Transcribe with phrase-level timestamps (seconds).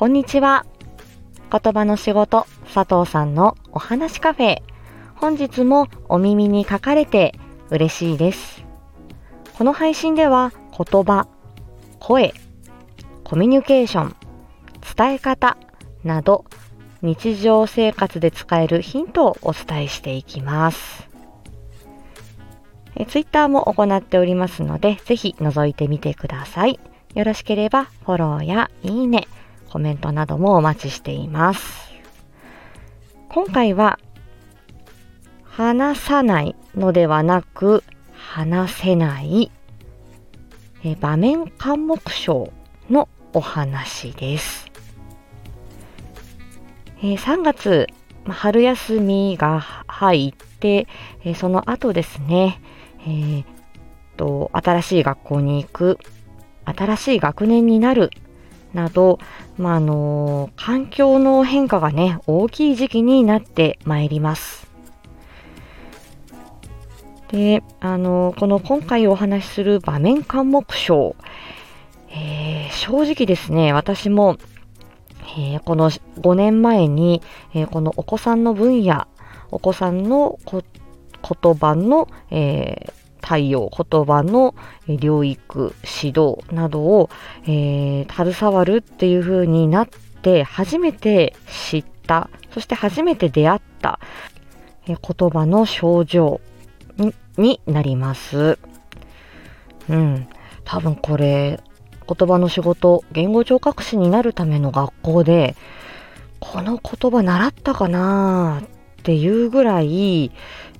[0.00, 0.64] こんにちは。
[1.52, 4.62] 言葉の仕事、佐藤さんのお話カフェ。
[5.14, 7.38] 本日もお耳に書かれて
[7.68, 8.64] 嬉しいです。
[9.58, 11.28] この配信では言葉、
[11.98, 12.32] 声、
[13.24, 14.16] コミュニケーション、
[14.96, 15.58] 伝え方
[16.02, 16.46] など
[17.02, 21.10] 日常生活で使えるヒントをお伝えしていきます。
[22.96, 26.80] えツイッターも行っておりますので、ぜひ覗いてみてください。
[27.14, 29.28] よろしければフォローやいいね、
[29.70, 31.90] コメントなどもお待ちしています。
[33.28, 33.98] 今回は
[35.44, 39.50] 話さないのではなく話せない
[40.82, 42.52] え場面緘黙症
[42.88, 44.70] のお話です。
[47.02, 47.86] え3月、
[48.26, 50.86] 春休みが入って、
[51.24, 52.60] えその後ですね、
[53.00, 53.44] えー
[54.16, 55.98] と、新しい学校に行く、
[56.64, 58.10] 新しい学年になる、
[58.74, 59.18] など、
[59.58, 64.70] まあ、あの環境の変化がね、大きい時期になってまいります。
[67.30, 71.16] で、あのこの今回お話しする場面緘黙症、
[72.10, 74.36] えー正直ですね、私も、
[75.36, 77.22] えーこの5年前に、
[77.54, 79.06] えーこのお子さんの分野、
[79.50, 80.62] お子さんのこ
[81.22, 84.54] 言葉の、えー対応、言葉の
[84.88, 87.10] え療育、指導などを、
[87.44, 89.88] えー携わるっていう風になっ
[90.22, 94.00] て初めて知った、そして初めて出会った、
[94.86, 96.40] え言葉の症状
[96.96, 98.58] にになります。
[99.88, 100.28] うん。
[100.64, 101.60] 多分これ、
[102.06, 105.56] 言葉の仕事、言語聴覚士になるための学校で、
[106.40, 110.32] この言葉習ったかなっていうぐらい、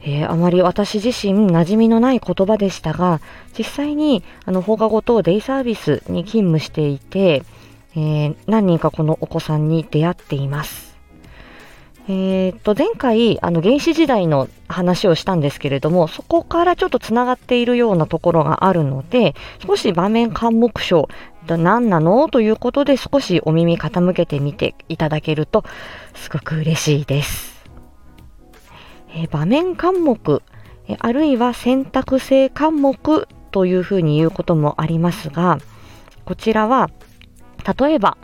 [0.02, 3.20] えーあまり私自身馴染みのない言葉でしたが、
[3.56, 7.42] 実際にあの放課後等デイサービスに勤務していて、
[7.94, 10.90] えー何人かこのお子さんに出会っています。
[12.08, 21.08] えーっと、前回、あの、原始時代の話をしたんですけれども、そこからちょっとつながっているようなところがあるので、少し場面緘黙症、
[21.46, 22.28] 何なの？
[22.28, 25.62] ということで少しお耳傾けてみていただけると、
[26.14, 27.59] すごく嬉しいです。
[29.14, 30.42] え場面緘黙、
[30.88, 35.58] えあるいは選択性緘黙というふうに言うこともありますが、
[36.24, 36.90] こちらは、
[37.78, 38.16] 例えば、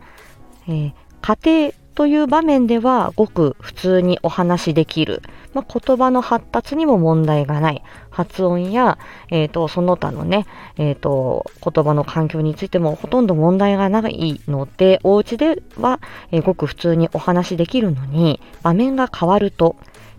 [0.68, 0.92] えー
[1.26, 5.22] 家庭という場面ではごく普通にお話しできる。
[5.54, 7.82] まあ、言葉の発達にも問題がない。
[8.10, 8.96] 発音や、
[9.32, 15.98] えーと、その他のね、えーと、言葉の環境についてもほとんど問題がないので、お家では、
[16.30, 19.74] えーごく普通にお話しできるのに、場面が変わると、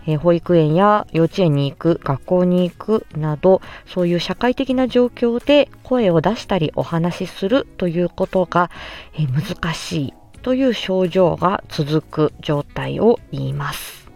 [0.07, 8.71] えー保育園や幼稚園に行く、学校に行くなど、そういう社会的な状況で声を出したりお話しするということが、
[9.13, 14.09] えー難しいという症状が続く状態を言います。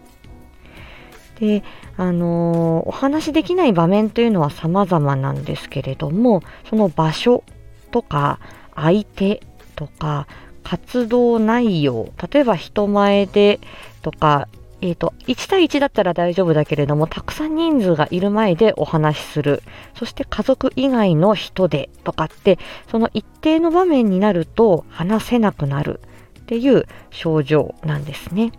[1.39, 1.63] で、
[1.97, 7.43] あのーお話しできない場面というのは様々なんですけれども、その場所
[7.91, 8.39] とか
[8.75, 9.41] 相手
[9.75, 10.27] とか
[10.63, 13.59] 活動内容、例えば人前で
[14.01, 14.47] とか、
[14.81, 19.61] えっ、と、1対1だったら大丈夫だけれども、たくさん人数がいる前でお話しする。
[19.95, 22.57] そして家族以外の人でとかって、
[22.89, 26.01] その一定の場面になると話せなくなる
[26.39, 28.51] っていう症状なんですね。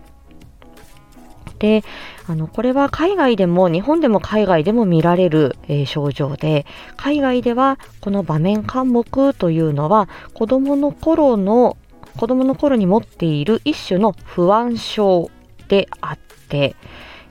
[1.59, 1.83] で、
[2.29, 6.67] あの、これは海外でも、日本でも海外でも見られる、えー症状で、
[6.97, 11.77] 海外ではこの場面緘黙というのは、子供の頃の、
[12.17, 15.31] 子供の頃に持っている一種の不安症
[15.73, 16.77] であって、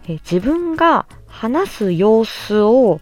[0.07, 2.99] え自分が話す様子を、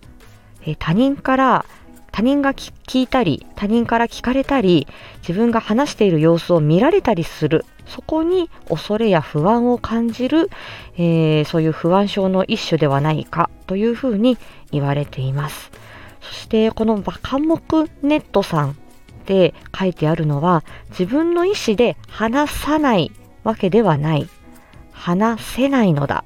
[0.66, 1.66] え他人から
[2.11, 4.85] 他人が聞いたり他人から聞かれたり
[5.19, 7.63] 自分が話している様子を見られたりする。
[7.85, 10.50] そこに恐れや不安を感じる、
[10.97, 14.38] えーそういう不安症の一種ではないかというふうに
[14.71, 15.71] 言われています。
[16.21, 18.75] そしてこのバカモクネットさん
[19.25, 23.13] で書いてあるのは自分の意思で話さない
[23.45, 24.27] わけではない。
[25.00, 26.25] 話せないのだ。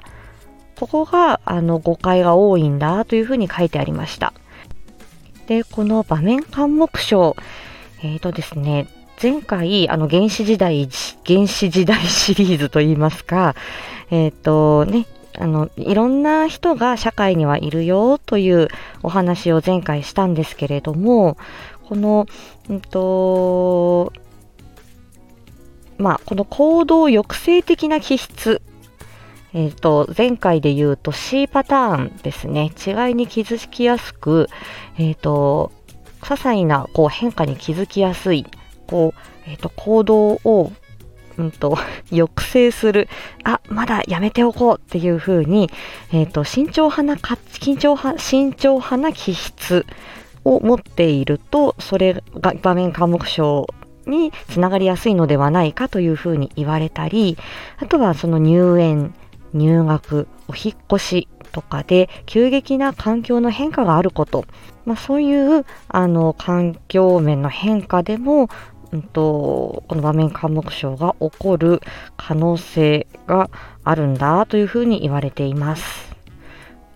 [0.80, 4.34] ここがあの誤解が多いんだというふうに書いてありました。
[5.48, 7.36] で、この場面緘黙症、
[8.02, 8.88] えーとですね、
[9.22, 10.90] 前回、あの、原始時代、
[11.26, 13.56] 原始時代シリーズといいますか、
[14.10, 15.06] えっ、とね、
[15.38, 18.70] あの、いろんな人が社会にはいるよという
[19.04, 21.38] お話を前回したんですけれども、
[21.88, 22.26] この、
[22.70, 24.12] うんと、
[26.04, 28.62] まあ、この行動抑制的な気質
[29.54, 32.72] えっ、と、前回で言うと C パターンですね。
[32.86, 34.50] 違いに気づきやすく、
[34.98, 35.72] えっ、と、
[36.22, 38.46] 些細なこう変化に気づきやすい、
[38.88, 40.74] こう、えっ、と、行動を、
[41.38, 41.78] うんと、
[42.10, 43.08] 抑制する、
[43.46, 45.70] あ、まだやめておこうっていう風に、
[46.12, 49.86] えっ、と、慎重派な、緊張派、慎重派な気質
[50.44, 53.68] を持っていると、それが場面科目症
[54.08, 57.38] につながりやすいのではないかというふうに言われたり、
[57.78, 59.14] あとはその入園、
[59.54, 64.46] 入学、お引越しとかで急激な環境の変化があること、
[64.86, 68.50] まあ、そういうあの環境面の変化でも、
[68.92, 71.82] うんと、この場面科目症が起こる
[72.18, 73.50] 可能性が
[73.84, 76.13] あるんだというふうに言われています。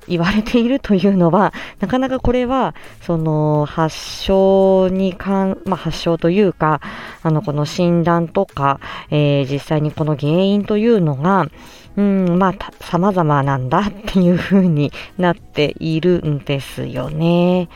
[0.08, 6.82] 言われているというのは、 なかなかこれは、その発症に関、まあ、発症というか、
[7.24, 11.48] あの、この診断とか、えー、実際にこの原因というのが、
[11.96, 17.70] うん、まあ、様々なんだ っていう風になっているんですよね。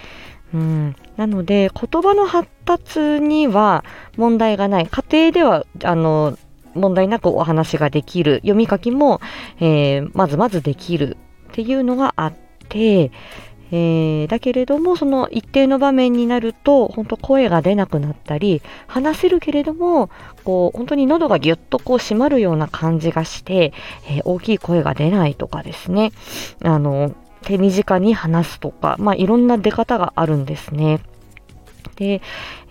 [0.54, 3.84] うん、なので、言葉の発達には
[4.18, 4.88] 問題がない。
[4.88, 6.38] 家庭では、あの、
[6.74, 8.36] 問題なくお話ができる。
[8.38, 9.22] 読み書きも、
[9.60, 11.18] えー、まずまずできる
[11.52, 12.34] っていうのがあっ
[12.70, 13.12] て、
[13.74, 20.10] えー、だけれども、その一定の場面になると、本当声が出なくなったり、話せるけれども、
[20.44, 23.74] こう、本当に喉がぎゅっとこう締まるような感じがして、
[24.10, 26.12] えー、大きい声が出ないとかですね、
[26.64, 27.14] あの、
[27.44, 31.00] 手短に話すとか、まあ、いろんな出方があるんですね。
[31.96, 32.22] で、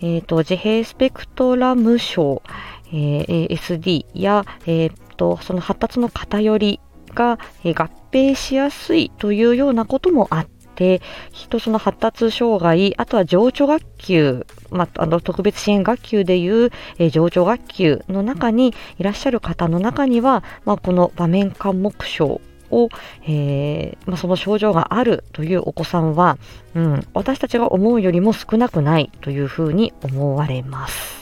[0.02, 2.42] えっ、ー、と、自閉スペクトラム症、
[2.88, 6.80] えー、SD や、えっ、と、その発達の偏り
[7.14, 11.02] が、え合併しやすいというようなこともあって、
[11.32, 22.40] 人その発達障害、あとは情緒学級、まあ、あの特別支援学級でいう、え情緒学級の中にいらっしゃる方の中には、まあ、この場面感目症
[22.70, 22.88] を、
[23.26, 26.38] えー、まあ、その症状があるというお子さんは、
[26.74, 31.19] うん、私たちが思うよりも少なくないというふうに思われます。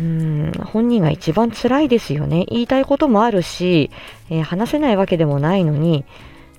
[0.00, 2.46] うん本人が一番辛いですよね。
[2.48, 3.90] 言いたいこともあるし、
[4.30, 6.04] えー、話せないわけでもないのに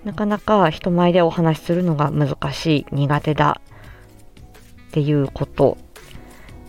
[0.04, 3.62] なかなか人前でお話しするのが難しい、苦手だ
[4.90, 5.78] っていうこと。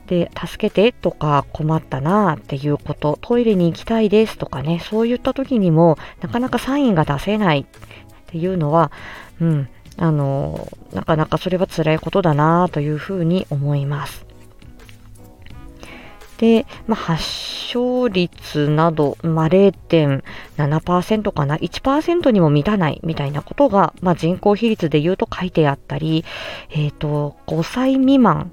[0.07, 7.67] で、助けてとか困ったなっていうこと、トイレに行きたいですとかね、そういった時にもなかなかサインが出せないっ
[8.27, 8.93] ていうのは、
[9.41, 14.27] うん、あの、なかなかそれは辛いことだなというふうに思います。
[16.43, 26.25] で、まあ、発症率など、まあ、0.7%かな、1%にも満たないみたいなことが、まあ、人口比率で言うと書いてあったり、
[26.71, 28.50] え、ー、と、5歳未満、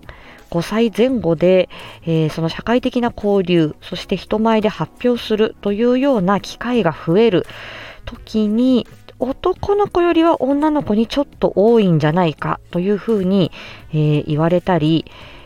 [0.51, 1.68] 5歳前後で、
[2.03, 7.47] えー、その社会的な交流、そして人前で発表するというような機会が増える
[8.06, 8.86] 時に、
[9.18, 13.51] 男の子よりは女の子にちょっと多いんじゃないかというふうに、
[13.91, 15.06] えー、言われたり、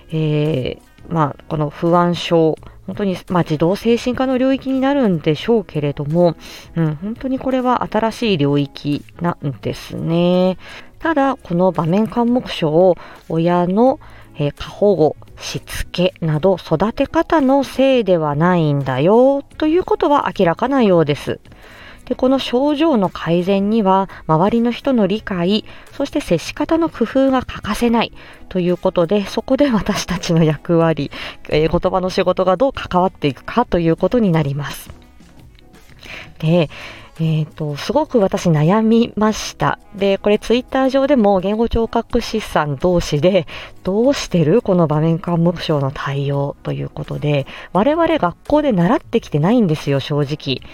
[0.10, 2.58] えーまあ、この不安症、
[2.88, 6.36] 本当に、まあ、児童精神科の領域になるんでしょうけれども、
[6.76, 10.58] うん、本当にこれは新しい領域なんですね。
[10.98, 12.96] ただ、この場面科目書を
[13.30, 14.00] 親の、
[14.40, 21.40] えー、過保護、しつけなど育て方のせいではないんだよということは明らかなようです。
[22.06, 28.12] で、この症状の改善には、周りの人の理解、そして接し方の工夫が欠かせない
[28.50, 31.12] ということで、そこで私たちの役割、
[31.50, 34.90] えー、言葉の仕事がどう関わっていくかということになります。
[36.40, 36.70] で、
[37.20, 39.78] えっ、ー、と、すごく私悩みました。
[39.96, 43.46] で、これツイッター上でも言語聴覚士さん同士で、
[43.84, 44.64] どうしてる？
[44.64, 50.68] この場面感目症の対応ということで、我々学校で習ってきてないんですよ、正直。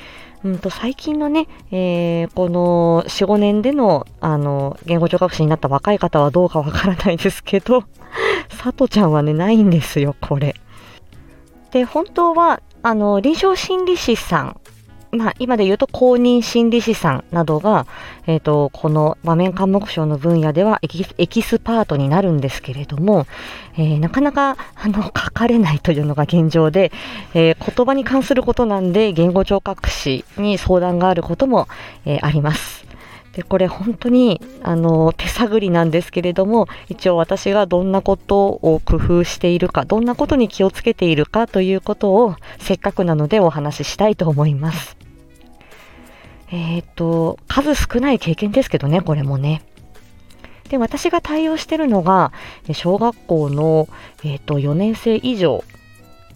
[0.44, 7.84] うんと最近のね、えー、この4、5年での、あの、言語聴覚士になった若い方はどうかわからないですけど、
[8.50, 10.56] さとちゃんはね、ないんですよ、これ。
[11.72, 14.60] で、本当は、あの、臨床心理士さん
[15.12, 17.88] まあ、今で言うと公認心理師さんなどが、
[18.28, 23.26] え、ー、と、この場面科目症の分野ではエキスパートになるんですけれども、
[23.76, 26.92] えー、なかなか、あの、 書かれないというのが現状で、
[27.34, 31.68] えー、言葉に関することなんで、言語聴覚士に相談があることも、
[32.06, 32.86] えあります。
[33.34, 44.99] で、これ本当に、あの、手探りなんですけれども、一応私がどんなことを工夫しているか、どんなことに気をつけているかということを、せっかくなのでお話ししたいと思います。
[46.52, 49.62] えっ、ー、と、数少ない経験ですけどね、これもね。
[50.70, 52.32] で、私が対応してるのが、
[52.74, 53.88] 小学校の、
[54.24, 55.64] えっ、ー、と4年生以上、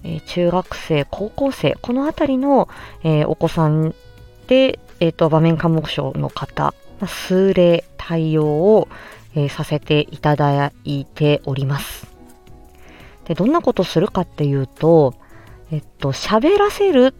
[0.04, 2.68] え、中学生、高校生、このあたりの、
[3.04, 3.96] えお子さん
[4.48, 6.74] で、えっ、と、場面科目症の方、
[7.08, 8.88] 数例対応を、
[9.36, 12.08] えさせていただいております。
[13.26, 15.16] で、どんなことするかっていうと、
[15.72, 17.16] えっと、喋らせる、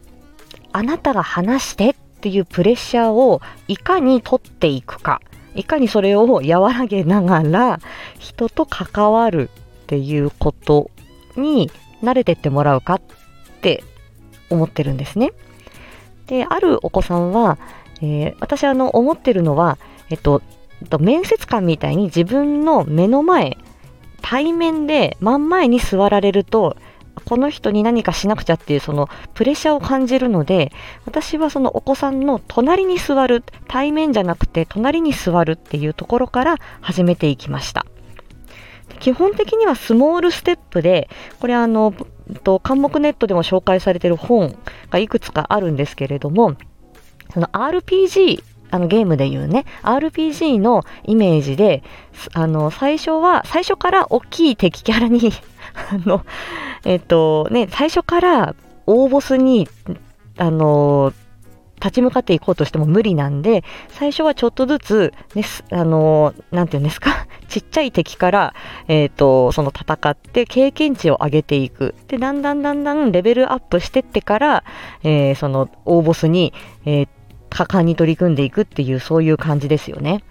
[0.74, 5.20] あなたが話してっていうプレッシャーをいかに取っていくか、
[5.56, 7.82] いかにそれを和らげながら
[8.18, 10.90] 人と関わるっていうこと
[11.36, 11.70] に
[12.02, 13.02] 慣れてってもらうかっ
[13.60, 13.84] て
[14.50, 15.34] 思ってるんですね。
[16.28, 17.58] で、あるお子さんは、
[17.98, 19.78] えー、私あの思ってるのは、
[20.10, 20.42] えっと、
[21.02, 23.58] 面接官みたいに自分の目の前、
[24.22, 26.78] 対面で真ん前に座られると、
[27.26, 30.72] この人に何かしなくちゃっていうそのプレッシャーを感じるので、
[31.06, 37.86] 私はそのお子さんの隣に座る、対面じゃなくて隣に座るっていうところから始めていきました。
[39.00, 41.94] 基本的にはスモールステップで、これあの、
[42.44, 44.56] と、関目ネットでも紹介されている本
[44.90, 46.56] がいくつかあるんですけれども、
[47.34, 51.84] その RPG、あのゲームで言うね、RPG のイメージで、
[52.34, 55.32] あの、最初は、最初から大きい敵キャラに
[55.92, 56.26] あの、
[56.84, 58.56] えっ、と、ね、最初から
[58.88, 59.70] 大ボスに、
[60.40, 61.14] あの、
[61.76, 68.54] 立ち向かっていこうとしても無理なんで、最初はちょっとずつ、ね、あの、なていうんですか、 ちっちゃい敵から、
[68.88, 71.94] えっ、ー、と、その戦って経験値を上げていく。
[72.08, 74.64] で、だんだんだんだんレベルアップしてってから、
[75.04, 76.54] えー、その大ボスに、
[76.86, 77.08] えー、
[77.54, 80.24] 果敢に取り組んでいくっていう、そういう感じですよね。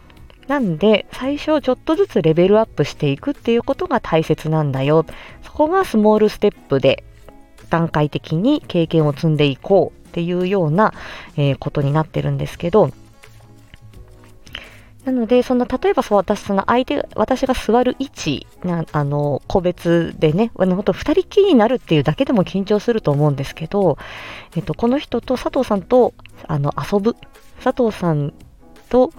[0.48, 5.06] なんで、最初ちょっとずつレベルアップしていくっていうことが大切なんだよ。
[5.42, 7.04] そこがスモールステップで
[7.70, 10.92] 段階的に経験を積んでいこうっていうような、
[11.36, 12.90] えー、ことになってるんですけど、
[15.04, 23.98] なので、その、例えばそう、私、その相手、私が座る位置、なあの、個別でね、あの、本当二人きりになるっていうだけでも緊張すると思うんですけど、
[24.56, 26.14] えっと、この人と佐藤さんと、
[26.46, 27.16] あの、遊ぶ。
[27.62, 28.32] 佐藤さん
[28.88, 29.12] と、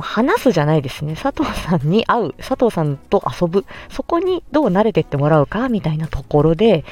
[0.00, 1.14] 話すじゃないですね。
[1.14, 2.32] 佐藤さんに会う。
[2.34, 3.66] 佐藤さんと遊ぶ。
[3.90, 6.84] そこにどう慣れてってもらうか、みたいなところで、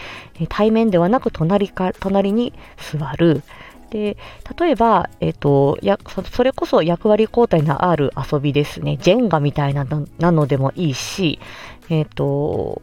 [0.48, 3.42] 対面ではなく隣か、隣に座る。
[3.92, 4.16] で、
[4.58, 5.98] 例えば、え、ー、と、や、
[6.32, 8.96] それこそ役割交代のある遊びですね。
[8.96, 9.86] ジェンガみたいな
[10.18, 11.38] なのでもいいし、
[11.90, 12.80] えっ、ー、と、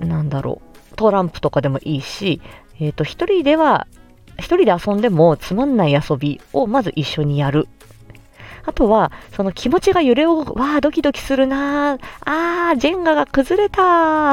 [0.00, 0.60] なんだろ
[0.92, 2.42] う、トランプとかでもいいし、
[2.80, 3.86] えっ、ー、と、一人では、
[4.38, 7.68] 一人で遊んでもつまんない遊びをまず一緒にやる
[8.64, 11.94] あとは、その気持ちが揺れを、わあ、ドキドキするな。
[11.94, 11.98] あ
[12.74, 13.82] あ、ジェンガが崩れた。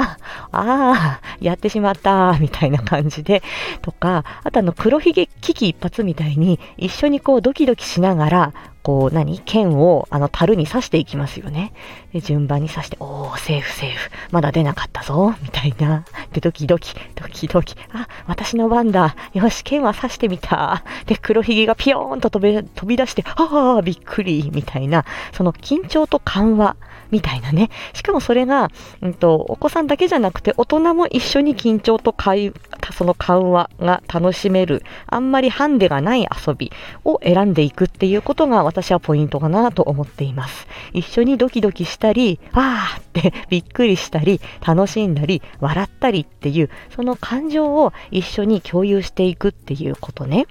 [0.02, 0.18] あ
[0.52, 2.38] あ、やってしまった。
[2.40, 3.42] みたいな感じで、
[3.82, 9.40] とか、あとあの、黒ひげ危機一髪みたいに、一緒にこう、ドキドキしながら、こう、何？
[9.40, 11.74] 剣を、あの、樽に刺していきますよね。
[12.14, 14.10] で、順番に刺して、おー、セーフセーフ。
[14.32, 15.36] まだ出なかったぞ。
[15.42, 16.06] みたいな。
[16.32, 17.76] で、ドキドキ、ドキドキ。
[17.94, 19.16] あ、私の番だ。
[19.34, 20.84] よし、剣は刺してみた。
[21.06, 24.50] で、黒ひげがピヨーンと飛び飛び出して、ああ、びっくり。
[24.54, 25.06] みたいな。
[25.34, 26.76] その緊張と緩和。
[27.12, 27.72] みたいなね。
[27.94, 28.70] しかもそれが、
[29.02, 32.54] うんと、お子さんだけじゃなくて、大人も一緒に緊張と会
[32.92, 36.72] その緩和が楽しめる、あんまりハンデがない遊び
[37.04, 40.68] を選んでいくっていうことが私はポイントかなと思っています。
[40.94, 50.46] 一緒にドキドキしたり、ああって びっくりしたり、楽しんだり、笑ったりっていう、その感情を一緒に共有していくっていうことね。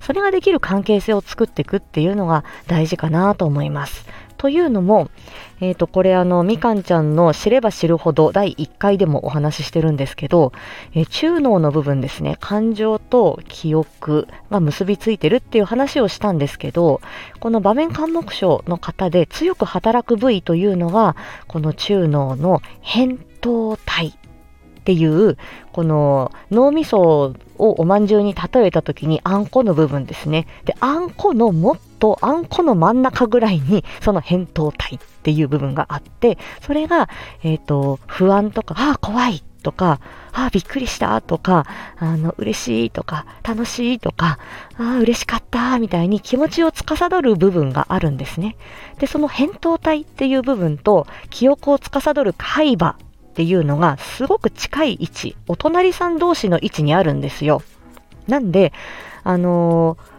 [0.00, 4.06] それができる関係性を作っていくっていうのが大事かなと思います。
[4.44, 5.08] というのも、
[5.62, 10.52] えっ、ー、と、これあの、みかんちゃんの知れば知るほど第1回でもお話ししてるんですけど、
[10.92, 17.00] えー、中脳の部分ですね、感情と記憶が結びついてるっていう話をしたんですけど、
[17.40, 21.16] この場面感目症の方で強く働く部位というのが、
[21.48, 24.12] この中脳の扁桃体っ
[24.84, 25.38] ていう、
[25.72, 30.46] この脳みそをおまんじゅうに例えた時にあんこの部分ですね。
[30.66, 37.08] で、あんこのもっとあんこの真ん中ぐらいにその扁桃体っていう部分があって、それが、
[37.42, 40.00] えっ、ー、と、不安とか、ああ、怖いとか、
[40.32, 41.64] ああ、びっくりしたとか、
[41.96, 44.38] あの、嬉しいとか、楽しいとか、
[44.76, 48.58] ああ、嬉しかったみたいに気持ちを司る部分があるんですね。
[48.98, 52.98] で、その扁桃体っていう部分と記憶を司る海馬
[53.30, 57.62] っていうのがすごく近い位置、お隣さん同士の位置にあるんですよ。
[58.28, 58.74] なんで、
[59.22, 60.13] あのー、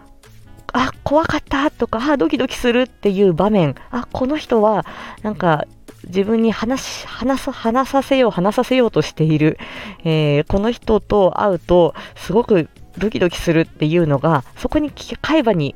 [0.76, 4.84] あ、怖かったとか、あ、ドキドキするっていう場面、あ、この人は、
[5.22, 5.64] なんか、
[6.06, 9.58] 自分に話し、話さ、話させよう、話させようとしている、
[10.04, 12.68] えー、この人と会うと、すごく
[12.98, 14.92] ドキドキするっていうのが、そこに
[15.22, 15.74] 海馬に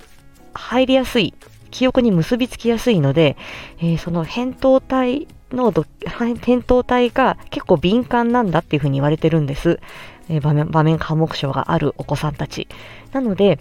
[0.53, 1.33] 入りやすい、
[1.71, 3.37] 記憶に結びつきやすいので、
[3.79, 9.81] えー、その扁桃体の扁桃体が結構敏感なんだっていうふうに言われてるんです。
[10.29, 12.69] えー、場面、場面科目症があるお子さんたち。
[13.13, 13.59] なので、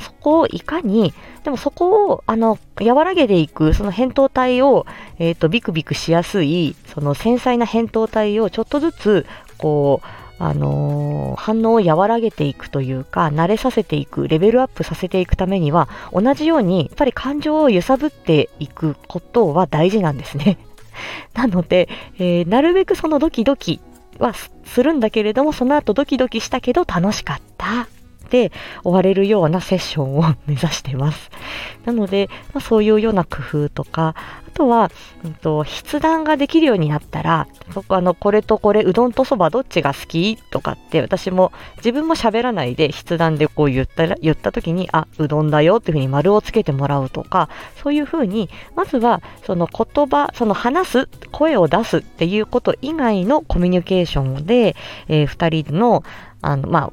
[0.00, 1.12] そこをいかに、
[1.44, 4.86] でもそこを、あの、和らげていく、その扁桃体を、
[5.18, 9.26] えっ、ー、と、ビクビクしやすい、その繊細な扁桃体をちょっとずつ、
[9.56, 10.06] こう、
[10.40, 20.58] あのー、反応を和らげていくというか、慣れさせていく、レベルアップさせていくためには、同じように、やっぱり感情を揺さぶっていくことは大事なんですね。
[21.34, 21.88] なので、
[22.18, 23.80] えー、なるべくそのドキドキ
[24.18, 27.88] はするんだけれども、その後ドキドキしたけど楽しかった
[28.30, 31.30] で終われるようなセッションを目指してます。
[31.84, 34.14] なので、まあ、そういうような工夫とか、
[34.46, 34.90] あとは、
[35.24, 47.48] うんと、筆談ができるようになったら、そこあの、これとこれ、うどんとそばどっちが好きとかって、私も自分も喋らないで筆談でこう言ったら、言った時に、あ、うどんだよっていうふうに丸をつけてもらうとか、
[47.82, 54.76] そういうふうに、まずは、その言葉、その話す、声を出すっていうこと以外のコミュニケーションで、
[55.08, 56.02] えー、二人の、
[56.42, 56.92] あの、まあ、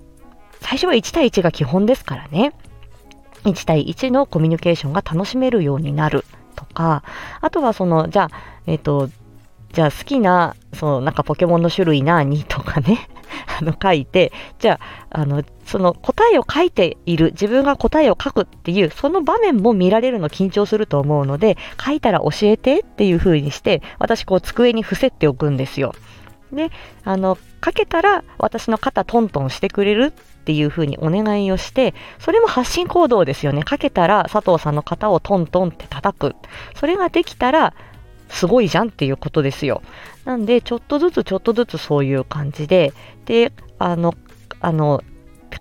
[0.66, 2.52] 最初は1対1が基本ですからね。
[3.44, 7.04] 1対1のコミュニケーションが楽しめるようになるとか、
[7.40, 9.12] あとはその、じゃあ、えっ、ー、と、
[9.74, 13.08] じゃあ好きな、そのなんかポケモンの種類何とかね、
[13.62, 14.80] あの書いて、じゃ
[15.12, 25.94] あ、あの、その答えを書いている、自分が答えを書くっていう、その場面も見られるの緊張すると思うので、書いたら教えてっていう風にして、私こう机に伏せておくんですよ。
[26.52, 26.72] で、
[27.04, 30.14] あの、かけたら私の肩トントンしてくれる
[30.46, 33.64] っていう風にお願いをして、それも発信行動ですよね。
[33.64, 36.36] かけたら佐藤さんの肩をトントンって叩く。
[36.76, 37.74] それができたら、
[38.30, 39.82] すごいじゃんっていうことですよ。
[40.24, 42.94] なんで、ちょっとずつちょっとずつそういう感じで、
[43.26, 44.14] で、あの、
[44.60, 45.04] あの、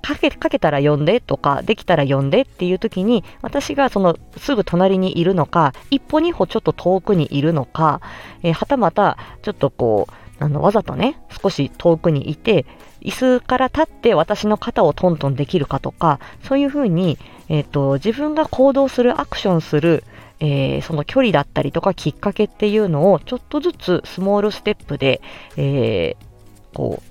[0.03, 8.03] かけかけたら呼んでとか、できたら呼んでっていう時に、私がそのすぐ隣にいるのか、一歩二歩ちょっと遠くにいるのか、
[8.43, 12.67] えー、はたまたちょっとこう、あの、わざとね、少し遠くにいて、
[13.04, 17.18] 椅子から立って私の肩をトントンできるかとか、そういうふうに、
[17.49, 20.04] えっ、ー、と、自分が行動する、アクションする、
[20.40, 25.20] えー、その距離だったりとかきっかけっていうのをちょっとずつスモールステップで、
[25.56, 27.02] えー、こ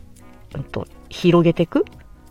[0.53, 1.85] う、うんと、広げていく、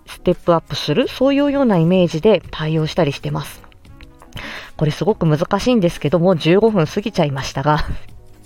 [0.06, 3.62] ステップアップする、そういうようなイメージで対応したりしてます。
[4.76, 7.78] これすごく難しいんですけども、15分過ぎちゃいましたが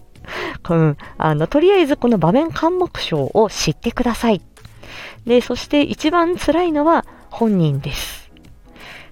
[0.68, 4.42] うん、あの、とりあえずこの場面監目章を知ってください。
[5.26, 8.26] で、そして一番辛いのは本人です。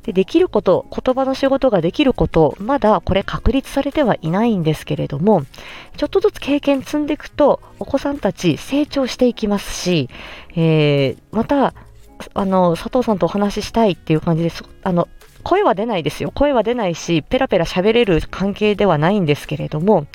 [0.04, 5.44] で、できること、言葉の仕事ができること、まだこれ確立されてはいないんですけれども、
[5.96, 10.10] ちょっとずつ経験積んでいくと、お子さんたち成長していきますし、
[10.54, 11.74] えー、また、
[12.34, 15.08] あの、佐藤さんとお話ししたいっていう感じです、あの、
[15.42, 16.30] 声は出ないですよ。
[16.34, 20.06] 声は出ないし、ペラペラ喋れる関係ではないんですけれども、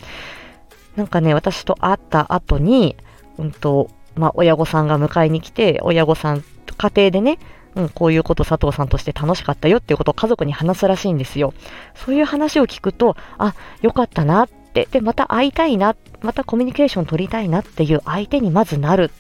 [0.95, 2.95] なんかね、私と会った後に、
[3.37, 6.43] うんと、まあ、親御さんが迎えに来て、親御さん、
[6.77, 7.39] 家庭でね、
[7.75, 11.53] うん、こういうこと佐藤さんとして楽しかったよっていうことを家族に話すらしいんですよ。
[11.95, 19.11] そういう話を聞くと、あ、よかったなって、で、また会いたいな、またコミュニケーション取りたいなっていう相手にまずなる。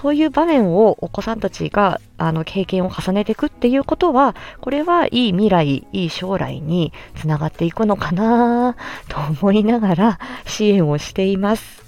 [0.00, 8.76] そういう場面をお子さんたちがあの経験を重ねていくっていうことは、これはいい未来、いい将来につながっていくのかな
[9.08, 11.79] と思いながら支援をしています。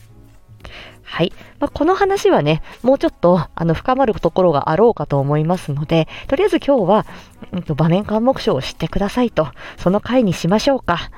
[1.13, 1.33] はい。
[1.61, 7.07] まあ、この話はね、もうちょっと、あの、深まるところがあろうかと思いますので、とりあえず今日は、
[7.53, 11.11] うんと、場面監目書を知ってくださいと、その回にしましょうか。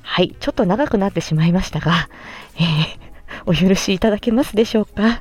[0.00, 0.34] はい。
[0.40, 2.08] ちょっと長くなってしまいましたが、
[2.56, 5.20] えー、お許しいただけますでしょうか。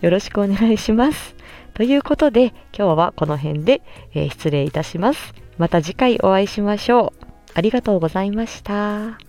[0.00, 1.36] よろしくお願いします。
[1.74, 3.80] ということで、今日はこの辺で、
[4.12, 5.34] えー、失礼いたします。
[5.56, 7.26] また次回お会いしましょう。
[7.54, 9.20] ありがとうございました。